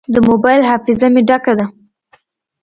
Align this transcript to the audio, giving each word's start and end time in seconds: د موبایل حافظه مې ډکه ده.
د 0.13 0.15
موبایل 0.29 0.61
حافظه 0.69 1.07
مې 1.13 1.21
ډکه 1.29 1.53
ده. 1.59 1.65